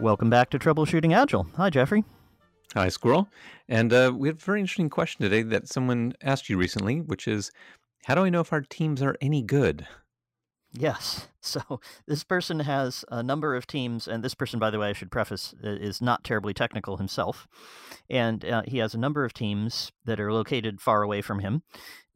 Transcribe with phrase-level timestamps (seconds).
[0.00, 1.46] Welcome back to Troubleshooting Agile.
[1.58, 2.04] Hi, Jeffrey.
[2.72, 3.28] Hi, Squirrel.
[3.68, 7.28] And uh, we have a very interesting question today that someone asked you recently, which
[7.28, 7.50] is
[8.04, 9.86] How do I know if our teams are any good?
[10.72, 11.26] Yes.
[11.42, 14.92] So this person has a number of teams, and this person, by the way, I
[14.92, 17.48] should preface, is not terribly technical himself.
[18.10, 21.62] And uh, he has a number of teams that are located far away from him.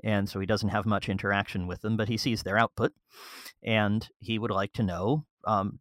[0.05, 2.93] And so he doesn't have much interaction with them, but he sees their output.
[3.63, 5.79] And he would like to know um,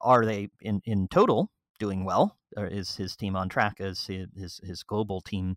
[0.00, 2.36] are they in, in total doing well?
[2.56, 3.76] Or is his team on track?
[3.78, 5.56] Is his, his global team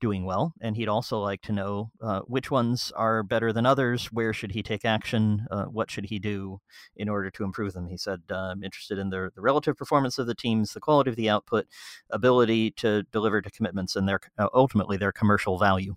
[0.00, 0.54] doing well?
[0.62, 4.06] And he'd also like to know uh, which ones are better than others.
[4.06, 5.46] Where should he take action?
[5.50, 6.60] Uh, what should he do
[6.96, 7.86] in order to improve them?
[7.86, 11.10] He said, uh, I'm interested in the, the relative performance of the teams, the quality
[11.10, 11.66] of the output,
[12.10, 15.96] ability to deliver to commitments, and their uh, ultimately their commercial value.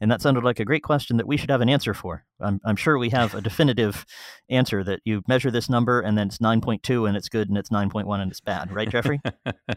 [0.00, 2.24] And that sounded like a great question that we should have an answer for.
[2.40, 4.04] I'm, I'm sure we have a definitive
[4.48, 7.70] answer that you measure this number and then it's 9.2 and it's good and it's
[7.70, 9.20] 9.1 and it's bad, right, Jeffrey?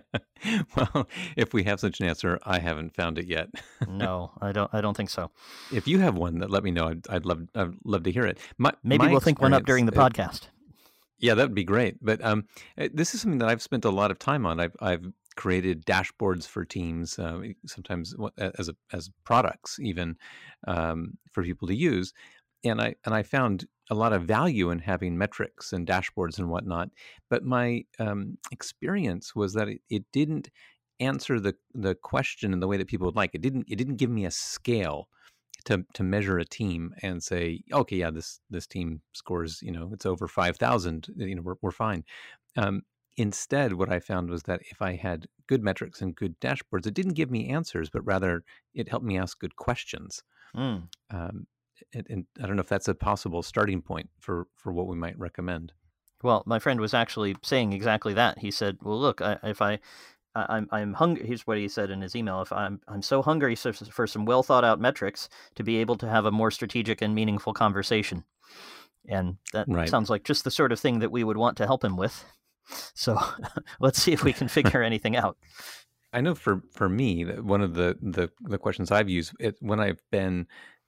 [0.76, 3.50] well, if we have such an answer, I haven't found it yet.
[3.88, 4.70] no, I don't.
[4.74, 5.32] I don't think so.
[5.72, 6.88] If you have one, that let me know.
[6.88, 7.42] I'd, I'd love.
[7.56, 8.40] I'd love to hear it.
[8.58, 10.48] My, Maybe my we'll think one up during the podcast.
[11.20, 11.98] yeah, that would be great.
[12.02, 12.46] But um,
[12.78, 14.60] eh, this is something that I've spent a lot of time on.
[14.60, 20.18] I've I've created dashboards for teams, uh, sometimes as a, as products even
[20.68, 22.14] um, for people to use.
[22.64, 26.50] And I and I found a lot of value in having metrics and dashboards and
[26.50, 26.90] whatnot.
[27.30, 30.50] But my um, experience was that it, it didn't
[31.00, 33.36] answer the the question in the way that people would like.
[33.36, 35.08] It didn't it didn't give me a scale
[35.66, 39.90] to to measure a team and say, okay, yeah, this this team scores, you know,
[39.94, 42.04] it's over five thousand, you know, we're we're fine.
[42.58, 42.84] Um,
[43.18, 46.94] Instead, what I found was that if I had good metrics and good dashboards, it
[46.94, 50.24] didn't give me answers, but rather it helped me ask good questions.
[50.56, 50.88] Mm.
[51.10, 51.48] Um,
[51.94, 54.96] and, and, I don't know if that's a possible starting point for, for what we
[54.96, 55.74] might recommend.
[56.24, 58.40] Well, my friend was actually saying exactly that.
[58.40, 59.80] He said, "Well, look, I, if I,
[60.34, 61.28] I I'm I'm hungry.
[61.28, 64.42] Here's what he said in his email: If I'm I'm so hungry for some well
[64.42, 68.24] thought out metrics to be able to have a more strategic and meaningful conversation."
[69.08, 69.88] And that right.
[69.88, 72.26] sounds like just the sort of thing that we would want to help him with.
[72.94, 73.20] So
[73.80, 75.38] let's see if we can figure anything out.
[76.14, 79.80] I know for for me, one of the the, the questions I've used it, when
[79.80, 80.48] I've been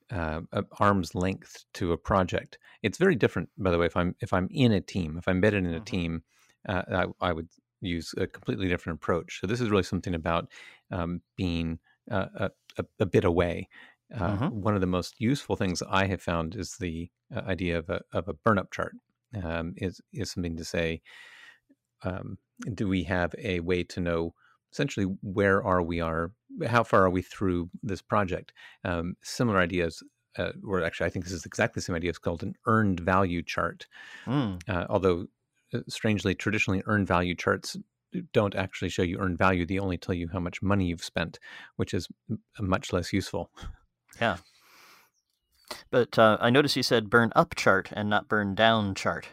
[0.09, 0.41] uh,
[0.79, 3.49] arm's length to a project, it's very different.
[3.57, 5.75] By the way, if I'm if I'm in a team, if I'm embedded in a
[5.75, 5.83] mm-hmm.
[5.83, 6.23] team,
[6.67, 7.49] uh, I, I, would
[7.81, 9.39] use a completely different approach.
[9.41, 10.49] So this is really something about
[10.91, 11.79] um, being
[12.09, 13.67] uh, a, a, bit away.
[14.15, 14.61] Uh, mm-hmm.
[14.61, 18.01] One of the most useful things I have found is the uh, idea of a
[18.13, 18.93] of a burn up chart.
[19.43, 21.01] Um, is is something to say
[22.03, 22.37] um,
[22.73, 24.33] do we have a way to know
[24.71, 26.31] essentially where are we are
[26.67, 28.53] how far are we through this project?
[28.83, 30.03] Um, similar ideas
[30.37, 32.09] uh, or actually i think this is exactly the same idea.
[32.09, 33.87] It's called an earned value chart.
[34.25, 34.61] Mm.
[34.67, 35.27] uh, although
[35.73, 37.77] uh, strangely traditionally earned value charts
[38.33, 39.65] don't actually show you earned value.
[39.65, 41.39] They only tell you how much money you've spent
[41.75, 42.07] which is
[42.59, 43.51] much less useful.
[44.21, 44.37] Yeah.
[45.91, 49.29] But uh, i noticed you said burn up chart and not burn down chart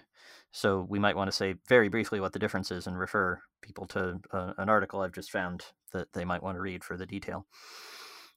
[0.55, 3.87] so we might want to say very briefly what the difference is and refer people
[3.89, 7.07] to uh, an article I've just found that they might want to read for the
[7.07, 7.45] detail.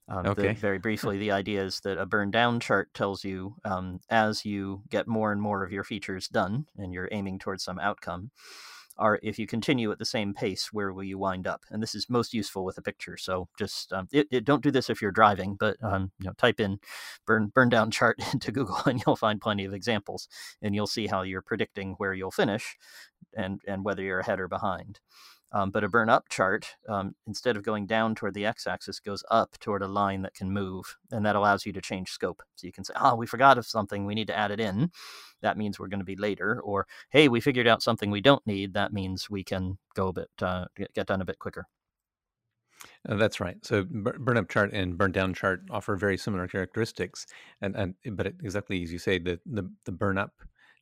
[0.07, 0.53] Um, okay.
[0.53, 4.43] The, very briefly, the idea is that a burn down chart tells you um, as
[4.43, 8.31] you get more and more of your features done and you're aiming towards some outcome,
[8.99, 11.63] are if you continue at the same pace, where will you wind up?
[11.69, 13.17] And this is most useful with a picture.
[13.17, 16.33] So just um, it, it, don't do this if you're driving, but um, you know,
[16.37, 16.79] type in
[17.25, 20.27] burn burn down chart into Google, and you'll find plenty of examples,
[20.61, 22.77] and you'll see how you're predicting where you'll finish,
[23.35, 24.99] and and whether you're ahead or behind.
[25.57, 28.99] Um, but a burn up chart, um, instead of going down toward the x axis,
[28.99, 30.97] goes up toward a line that can move.
[31.09, 32.43] And that allows you to change scope.
[32.55, 34.05] So you can say, oh, we forgot of something.
[34.05, 34.91] We need to add it in.
[35.41, 36.61] That means we're going to be later.
[36.61, 38.73] Or, hey, we figured out something we don't need.
[38.73, 41.65] That means we can go a bit, uh, get done a bit quicker.
[43.09, 43.57] Uh, that's right.
[43.65, 47.25] So burn up chart and burn down chart offer very similar characteristics,
[47.61, 50.33] and, and but exactly as you say, the the, the burn up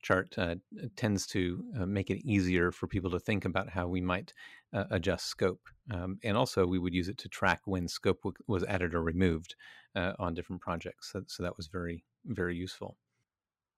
[0.05, 0.55] chart uh,
[0.95, 4.33] tends to uh, make it easier for people to think about how we might
[4.71, 5.61] uh, adjust scope.
[5.91, 9.01] Um, and also, we would use it to track when scope w- was added or
[9.03, 9.55] removed
[9.95, 11.11] uh, on different projects.
[11.11, 12.97] So, so, that was very, very useful.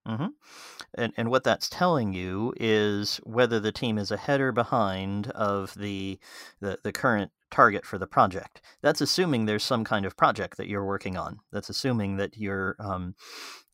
[0.07, 0.27] Mm-hmm.
[0.95, 5.73] And, and what that's telling you is whether the team is ahead or behind of
[5.75, 6.17] the,
[6.61, 8.61] the, the current target for the project.
[8.81, 11.39] That's assuming there's some kind of project that you're working on.
[11.51, 13.15] That's assuming that you're um,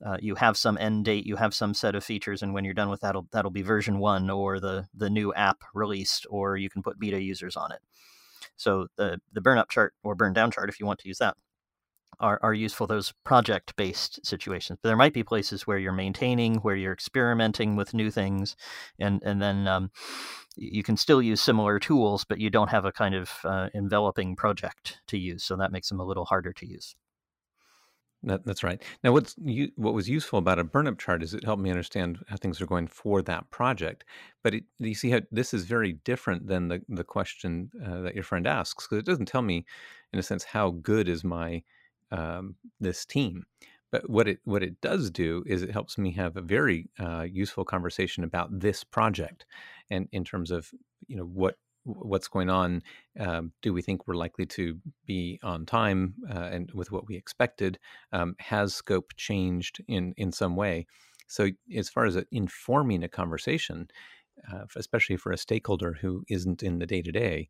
[0.04, 2.74] uh, you have some end date, you have some set of features, and when you're
[2.74, 6.70] done with that, that'll be version one or the the new app released, or you
[6.70, 7.80] can put beta users on it.
[8.58, 11.18] So the the burn up chart or burn down chart, if you want to use
[11.20, 11.38] that,
[12.20, 16.56] are, are useful those project based situations but there might be places where you're maintaining
[16.58, 18.56] where you're experimenting with new things
[19.00, 19.92] and and then um,
[20.56, 24.36] you can still use similar tools but you don't have a kind of uh, enveloping
[24.36, 26.96] project to use so that makes them a little harder to use
[28.24, 28.82] that, that's right.
[29.04, 32.20] Now, what's you, what was useful about a burnup chart is it helped me understand
[32.30, 34.06] how things are going for that project.
[34.44, 38.16] But it, you see how this is very different than the the question uh, that
[38.16, 39.66] your friend asks because it doesn't tell me,
[40.14, 41.64] in a sense, how good is my
[42.14, 43.44] um, this team.
[43.92, 47.28] But what it what it does do is it helps me have a very uh,
[47.30, 49.46] useful conversation about this project,
[49.90, 50.72] and in terms of
[51.08, 52.82] you know what what's going on.
[53.20, 57.16] Um, do we think we're likely to be on time uh, and with what we
[57.16, 57.78] expected?
[58.12, 60.88] Um, has scope changed in in some way?
[61.28, 63.88] So, as far as informing a conversation,
[64.52, 67.50] uh, especially for a stakeholder who isn't in the day to day,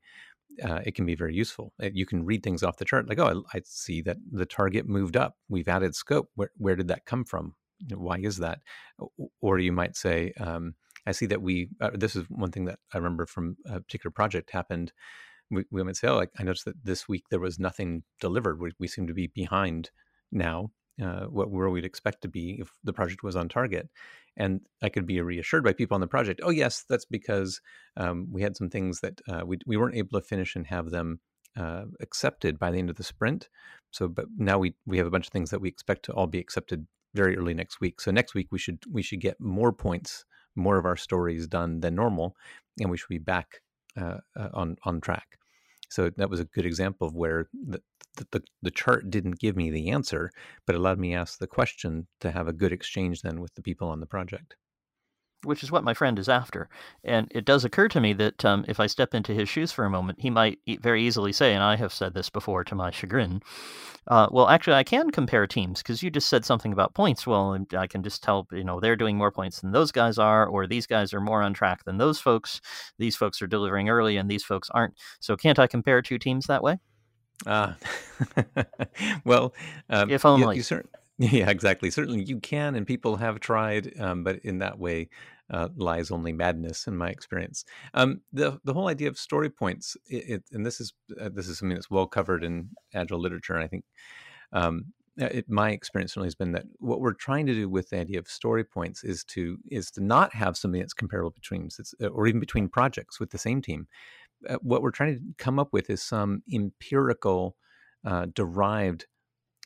[0.57, 1.73] it can be very useful.
[1.81, 4.45] Uh, you can read things off the chart, like, "Oh, I, I see that the
[4.45, 5.35] target moved up.
[5.49, 6.29] We've added scope.
[6.35, 7.55] Where where did that come from?
[7.93, 8.59] Why is that?"
[9.41, 10.33] Or you might say.
[10.39, 13.81] Um, I see that we, uh, this is one thing that I remember from a
[13.81, 14.93] particular project happened.
[15.51, 18.59] We, we might say, oh, I, I, noticed that this week there was nothing delivered.
[18.59, 19.91] We, we seem to be behind
[20.31, 20.71] now,
[21.01, 23.89] uh, what where we'd expect to be if the project was on target.
[24.35, 27.61] And I could be reassured by people on the project, oh, yes, that's because
[27.97, 30.89] um, we had some things that uh, we, we weren't able to finish and have
[30.89, 31.19] them
[31.55, 33.47] uh, accepted by the end of the sprint.
[33.91, 36.27] So, but now we we have a bunch of things that we expect to all
[36.27, 38.01] be accepted very early next week.
[38.01, 40.25] So next week we should we should get more points
[40.55, 42.35] more of our stories done than normal,
[42.79, 43.61] and we should be back
[43.99, 45.37] uh, uh, on on track.
[45.89, 47.81] So that was a good example of where the,
[48.15, 50.31] the, the chart didn't give me the answer,
[50.65, 53.89] but allowed me ask the question to have a good exchange then with the people
[53.89, 54.55] on the project
[55.43, 56.69] which is what my friend is after.
[57.03, 59.85] And it does occur to me that um, if I step into his shoes for
[59.85, 62.91] a moment, he might very easily say, and I have said this before to my
[62.91, 63.41] chagrin,
[64.07, 67.25] uh, well, actually, I can compare teams because you just said something about points.
[67.25, 70.45] Well, I can just tell, you know, they're doing more points than those guys are,
[70.45, 72.59] or these guys are more on track than those folks.
[72.97, 74.95] These folks are delivering early and these folks aren't.
[75.21, 76.79] So can't I compare two teams that way?
[77.45, 77.73] Uh,
[79.25, 79.53] well,
[79.89, 80.41] um, if only.
[80.41, 80.63] You, you
[81.19, 81.91] yeah, exactly.
[81.91, 85.09] Certainly you can, and people have tried, um, but in that way,
[85.49, 87.65] uh, lies only madness in my experience.
[87.93, 91.47] Um, the the whole idea of story points, it, it, and this is uh, this
[91.47, 93.53] is something that's well covered in agile literature.
[93.53, 93.85] and I think
[94.53, 94.85] um,
[95.21, 97.99] uh, it, my experience certainly has been that what we're trying to do with the
[97.99, 101.69] idea of story points is to is to not have something that's comparable between
[102.11, 103.87] or even between projects with the same team.
[104.47, 107.55] Uh, what we're trying to come up with is some empirical
[108.05, 109.05] uh, derived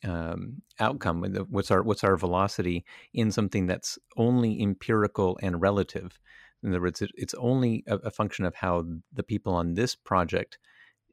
[0.04, 6.20] um, outcome what's our what's our velocity in something that's only empirical and relative.
[6.62, 9.96] In other words it, it's only a, a, function of how the people on this
[9.96, 10.60] project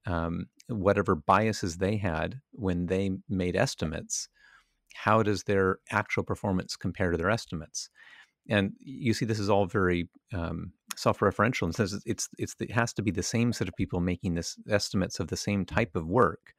[0.07, 4.29] um, whatever biases they had when they made estimates
[4.95, 7.91] how does their actual performance compare to their estimates
[8.49, 12.93] and you see this is all very um, self-referential and says it's, it's it has
[12.93, 16.07] to be the same set of people making this estimates of the same type of
[16.07, 16.55] work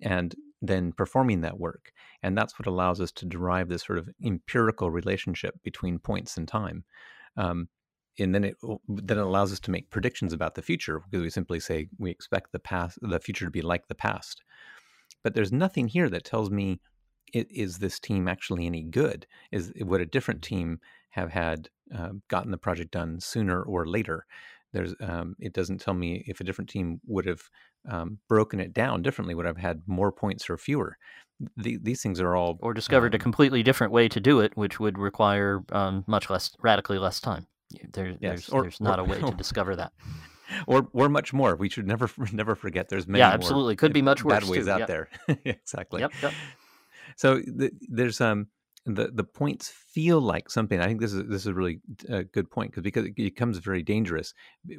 [0.00, 1.92] and then performing that work.
[2.22, 6.46] And that's what allows us to derive this sort of empirical relationship between points in
[6.46, 6.84] time.
[7.36, 7.68] Um,
[8.18, 8.56] and then it
[8.88, 12.10] then it allows us to make predictions about the future because we simply say we
[12.10, 14.42] expect the past the future to be like the past.
[15.22, 16.80] But there's nothing here that tells me
[17.34, 19.26] is this team actually any good?
[19.52, 20.80] Is would a different team
[21.16, 24.26] have had uh, gotten the project done sooner or later?
[24.72, 27.40] There's um, it doesn't tell me if a different team would have
[27.88, 30.98] um, broken it down differently, would have had more points or fewer.
[31.56, 34.56] The, these things are all or discovered um, a completely different way to do it,
[34.56, 37.46] which would require um, much less, radically less time.
[37.92, 38.18] There, yes.
[38.20, 39.92] There's, or, there's not or, a way to discover that.
[40.66, 41.56] Or, or much more.
[41.56, 42.88] We should never, never forget.
[42.90, 43.20] There's many.
[43.20, 43.76] Yeah, absolutely.
[43.76, 44.40] Could be much worse.
[44.40, 44.70] Bad ways too.
[44.70, 44.88] out yep.
[44.88, 45.08] there.
[45.44, 46.02] exactly.
[46.02, 46.12] Yep.
[46.22, 46.32] Yep.
[47.16, 48.48] So the, there's um
[48.86, 50.80] the the points feel like something.
[50.80, 53.58] I think this is this is a really uh, good point because because it becomes
[53.58, 54.32] very dangerous.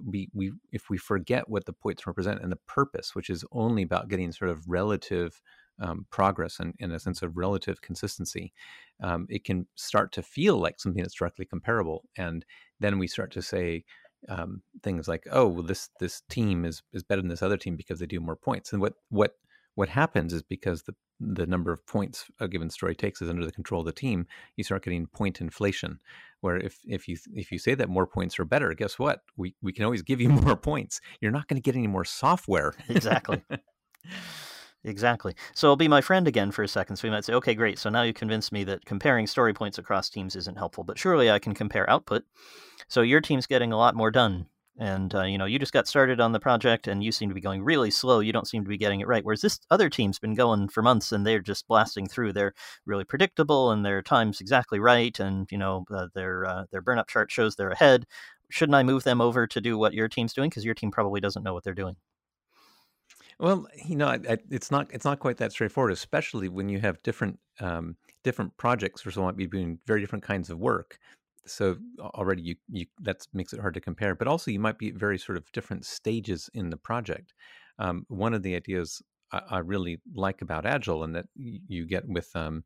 [0.05, 3.83] We we if we forget what the points represent and the purpose, which is only
[3.83, 5.41] about getting sort of relative
[5.79, 8.53] um, progress and in a sense of relative consistency,
[9.03, 12.45] um, it can start to feel like something that's directly comparable, and
[12.79, 13.83] then we start to say.
[14.29, 17.75] Um, things like, oh, well, this this team is is better than this other team
[17.75, 18.73] because they do more points.
[18.73, 19.35] And what what
[19.77, 23.45] what happens is because the the number of points a given story takes is under
[23.45, 25.99] the control of the team, you start getting point inflation.
[26.41, 29.21] Where if if you if you say that more points are better, guess what?
[29.35, 30.99] We we can always give you more points.
[31.21, 32.73] You're not going to get any more software.
[32.89, 33.43] exactly.
[34.83, 35.35] Exactly.
[35.53, 36.95] So I'll be my friend again for a second.
[36.95, 37.77] So we might say, okay, great.
[37.77, 41.29] So now you convinced me that comparing story points across teams isn't helpful, but surely
[41.29, 42.23] I can compare output.
[42.87, 44.45] So your team's getting a lot more done
[44.77, 47.35] and uh, you know you just got started on the project and you seem to
[47.35, 49.89] be going really slow you don't seem to be getting it right whereas this other
[49.89, 52.53] team's been going for months and they're just blasting through they're
[52.85, 56.99] really predictable and their time's exactly right and you know uh, their uh, their burn
[56.99, 58.05] up chart shows they're ahead.
[58.49, 60.49] Shouldn't i move them over to do what your team's doing?
[60.49, 61.95] Because your team probably doesn't know what they're doing.
[63.39, 64.17] Well you know
[64.49, 69.05] it's not it's not quite that straightforward especially when you have different um, different projects
[69.05, 70.99] or so might be doing very different kinds of work
[71.49, 74.89] so already you you that makes it hard to compare but also you might be
[74.89, 77.33] at very sort of different stages in the project
[77.79, 79.01] um, one of the ideas
[79.31, 82.63] I, I, really like about agile and that you get with um,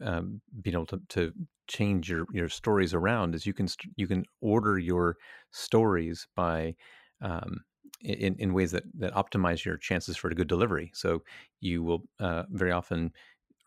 [0.00, 1.32] um, being able to, to
[1.68, 5.16] change your your stories around is you can you can order your
[5.50, 6.74] stories by
[7.20, 7.60] um,
[8.02, 10.90] in, in ways that, that optimize your chances for a good delivery.
[10.94, 11.22] So
[11.60, 13.12] you will uh, very often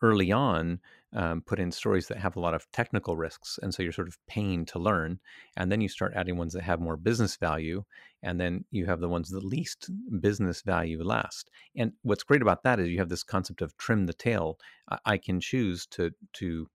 [0.02, 0.80] early on
[1.14, 4.08] um, put in stories that have a lot of technical risks and so you're sort
[4.08, 5.18] of paying to learn
[5.56, 7.82] and then you start adding ones that have more business value
[8.22, 11.50] and then you have the ones that least business value last.
[11.76, 14.58] And what's great about that is you have this concept of trim the tail.
[14.90, 16.68] I, I can choose to to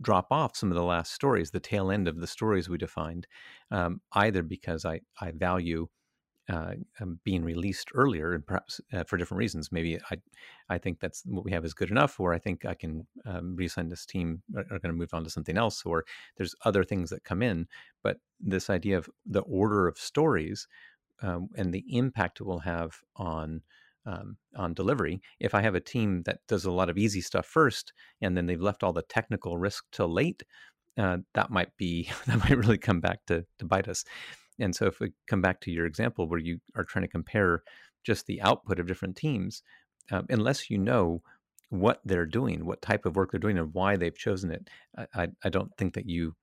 [0.00, 3.26] drop off some of the last stories the tail end of the stories we defined
[3.70, 5.86] um, either because i i value
[6.48, 9.70] uh, um, being released earlier, and perhaps uh, for different reasons.
[9.70, 10.16] Maybe I,
[10.68, 13.56] I think that's what we have is good enough, or I think I can um,
[13.58, 16.04] reassign this team are, are going to move on to something else, or
[16.36, 17.68] there's other things that come in.
[18.02, 20.66] But this idea of the order of stories
[21.22, 23.62] um, and the impact it will have on
[24.06, 25.20] um, on delivery.
[25.38, 28.46] If I have a team that does a lot of easy stuff first, and then
[28.46, 30.42] they've left all the technical risk till late,
[30.96, 34.04] uh, that might be that might really come back to to bite us.
[34.58, 37.62] And so, if we come back to your example where you are trying to compare
[38.04, 39.62] just the output of different teams,
[40.10, 41.22] um, unless you know
[41.70, 44.68] what they're doing, what type of work they're doing, and why they've chosen it,
[45.14, 46.34] I, I don't think that you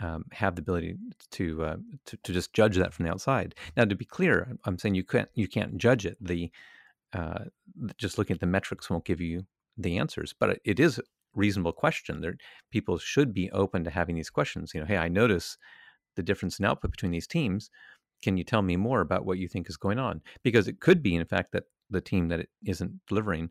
[0.00, 0.96] um, have the ability
[1.32, 3.54] to, uh, to, to just judge that from the outside.
[3.76, 6.16] Now, to be clear, I'm saying you can't you can't judge it.
[6.20, 6.50] The
[7.12, 7.44] uh,
[7.98, 9.44] just looking at the metrics won't give you
[9.76, 11.02] the answers, but it is a
[11.34, 12.20] reasonable question.
[12.20, 12.36] There,
[12.70, 14.72] people should be open to having these questions.
[14.74, 15.58] You know, hey, I notice
[16.20, 17.70] the difference in output between these teams.
[18.22, 20.20] Can you tell me more about what you think is going on?
[20.42, 23.50] Because it could be, in fact, that the team that it isn't delivering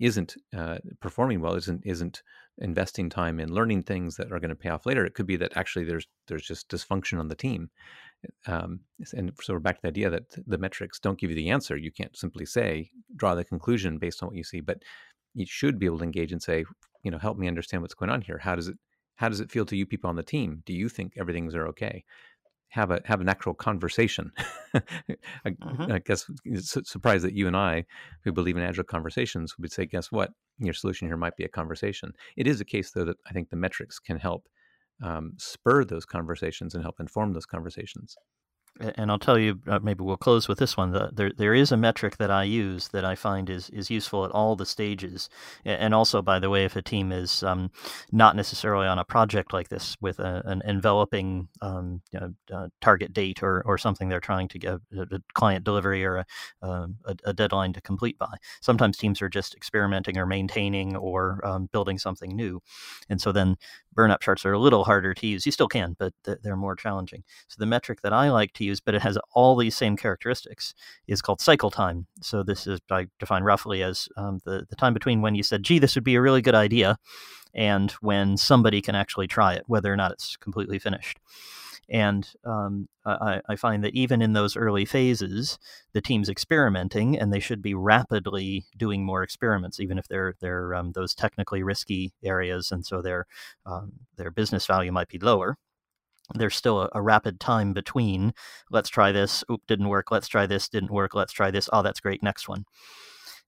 [0.00, 2.22] isn't uh, performing well, isn't isn't
[2.58, 5.04] investing time in learning things that are going to pay off later.
[5.04, 7.70] It could be that actually there's there's just dysfunction on the team,
[8.46, 8.80] um,
[9.12, 11.76] and so we're back to the idea that the metrics don't give you the answer.
[11.76, 14.82] You can't simply say draw the conclusion based on what you see, but
[15.34, 16.64] you should be able to engage and say,
[17.04, 18.38] you know, help me understand what's going on here.
[18.38, 18.76] How does it
[19.18, 20.62] how does it feel to you people on the team?
[20.64, 22.04] Do you think everything's are okay?
[22.68, 24.30] Have a have an actual conversation.
[24.74, 24.80] I,
[25.46, 25.92] mm-hmm.
[25.92, 27.84] I, guess it's surprised that you and I,
[28.24, 30.30] who believe in agile conversations, would say, "Guess what?
[30.58, 33.48] Your solution here might be a conversation." It is a case, though, that I think
[33.48, 34.48] the metrics can help
[35.02, 38.16] um, spur those conversations and help inform those conversations
[38.80, 40.92] and I'll tell you, uh, maybe we'll close with this one.
[40.92, 44.24] The, there, there is a metric that I use that I find is, is useful
[44.24, 45.28] at all the stages.
[45.64, 47.70] And also, by the way, if a team is um,
[48.12, 53.42] not necessarily on a project like this with a, an enveloping um, uh, target date
[53.42, 56.26] or, or something they're trying to get a, client delivery or a,
[56.62, 58.34] um, a, a, deadline to complete by.
[58.60, 62.60] Sometimes teams are just experimenting or maintaining or um, building something new.
[63.08, 63.56] And so then
[63.98, 65.44] burn up charts are a little harder to use.
[65.44, 67.24] You still can, but they're more challenging.
[67.48, 70.72] So the metric that I like to use, but it has all these same characteristics,
[71.08, 72.06] is called cycle time.
[72.22, 75.64] So this is I define roughly as um, the the time between when you said,
[75.64, 76.96] "Gee, this would be a really good idea,"
[77.52, 81.18] and when somebody can actually try it, whether or not it's completely finished.
[81.90, 85.58] And um, I, I, find that even in those early phases,
[85.94, 90.74] the team's experimenting, and they should be rapidly doing more experiments, even if they're they're
[90.74, 93.26] um, those technically risky areas, and so their
[93.64, 95.56] um, their business value might be lower.
[96.34, 98.34] There's still a, a, rapid time between.
[98.70, 99.42] Let's try this.
[99.50, 100.10] Oop, didn't work.
[100.10, 100.68] Let's try this.
[100.68, 101.14] Didn't work.
[101.14, 101.70] Let's try this.
[101.72, 102.22] Oh, that's great.
[102.22, 102.64] Next one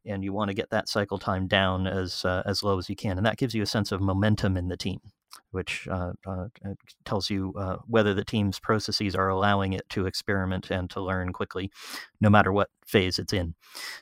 [0.06, 2.96] and you want to get that cycle time down as uh, as low as you
[2.96, 5.00] can, and that gives you a sense of momentum in the team
[5.50, 6.46] which uh, uh,
[7.04, 11.32] tells you uh, whether the team's processes are allowing it to experiment and to learn
[11.32, 11.70] quickly,
[12.20, 13.54] no matter what phase it's in.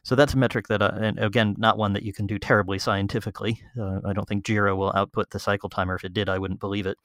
[0.02, 2.78] So that's a metric that, uh, and again, not one that you can do terribly
[2.78, 3.60] scientifically.
[3.78, 5.94] Uh, I don't think Jira will output the cycle timer.
[5.94, 6.98] If it did, I wouldn't believe it.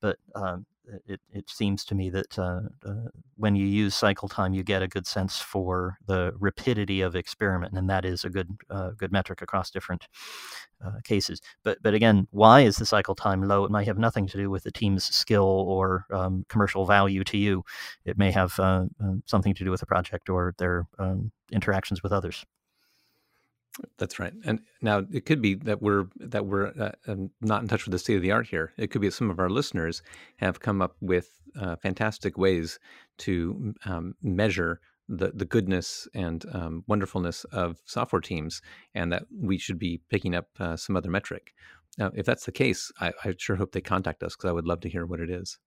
[0.00, 0.66] But um,
[1.06, 4.82] it, it seems to me that uh, uh, when you use cycle time, you get
[4.82, 9.12] a good sense for the rapidity of experiment, and that is a good uh, good
[9.12, 10.08] metric across different
[10.84, 11.40] uh, cases.
[11.62, 13.64] But but again, why is the cycle time low?
[13.64, 17.38] It might have nothing to do with the team's skill or um, commercial value to
[17.38, 17.64] you.
[18.04, 18.86] It may have uh,
[19.26, 22.44] something to do with the project or their um, interactions with others.
[23.98, 24.34] That's right.
[24.44, 27.92] And now it could be that we're that we're uh, um, not in touch with
[27.92, 28.72] the state of the art here.
[28.76, 30.02] It could be that some of our listeners
[30.36, 32.78] have come up with uh, fantastic ways
[33.18, 38.60] to um, measure the the goodness and um, wonderfulness of software teams,
[38.94, 41.54] and that we should be picking up uh, some other metric.
[41.98, 44.66] Now, if that's the case, I, I sure hope they contact us because I would
[44.66, 45.58] love to hear what it is.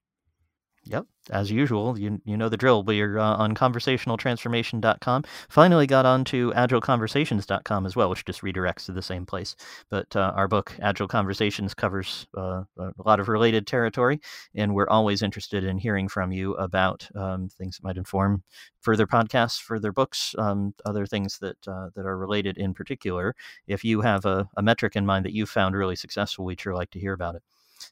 [0.87, 2.83] Yep, as usual, you you know the drill.
[2.83, 5.23] We're uh, on conversationaltransformation.com.
[5.49, 9.55] Finally got onto agileconversations.com as well, which just redirects to the same place.
[9.89, 14.19] But uh, our book, Agile Conversations, covers uh, a lot of related territory,
[14.53, 18.43] and we're always interested in hearing from you about um, things that might inform
[18.81, 23.33] further podcasts, further books, um, other things that uh, that are related in particular.
[23.65, 26.75] If you have a, a metric in mind that you've found really successful, we'd sure
[26.75, 27.41] like to hear about it.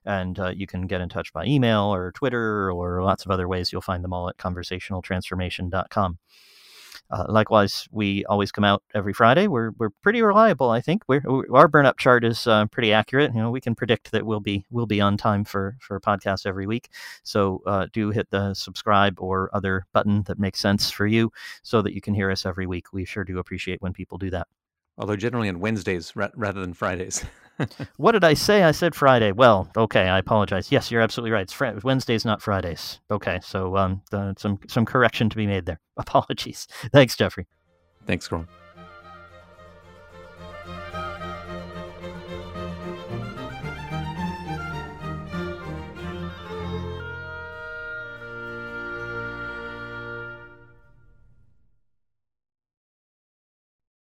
[0.06, 3.48] And uh, you can get in touch by email or Twitter or lots of other
[3.48, 3.72] ways.
[3.72, 6.18] You'll find them all at conversationaltransformation.com.
[7.10, 9.48] Uh, likewise, we always come out every Friday.
[9.48, 11.04] We're we're pretty reliable, I think.
[11.08, 11.22] We're,
[11.54, 13.34] our burn up chart is uh, pretty accurate.
[13.36, 16.02] You know, we can predict that we'll be we'll be on time for for a
[16.02, 16.90] podcast every week.
[17.24, 21.82] So uh, do hit the subscribe or other button that makes sense for you, so
[21.82, 22.94] that you can hear us every week.
[22.94, 24.48] We sure do appreciate when people do that.
[24.98, 27.26] Although generally on Wednesdays ra- rather than Fridays.
[27.98, 28.64] what did I say?
[28.64, 29.32] I said Friday.
[29.32, 30.72] Well, okay, I apologize.
[30.72, 31.44] Yes, you're absolutely right.
[31.44, 33.00] It's fr- Wednesdays, not Fridays.
[33.12, 34.02] Okay, so um,
[34.38, 35.80] some some correction to be made there.
[35.98, 36.68] Apologies.
[36.92, 37.48] Thanks, Jeffrey.
[38.06, 38.46] Thanks, Squirrel.